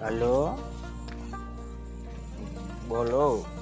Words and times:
halo? 0.00 0.54
Bolo? 2.86 3.57